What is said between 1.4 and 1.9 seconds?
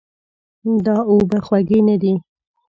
خوږې